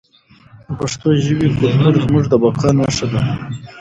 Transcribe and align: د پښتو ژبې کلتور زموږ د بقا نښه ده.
د 0.67 0.69
پښتو 0.79 1.07
ژبې 1.25 1.47
کلتور 1.59 1.93
زموږ 2.03 2.25
د 2.31 2.33
بقا 2.43 2.69
نښه 2.77 3.07
ده. 3.11 3.21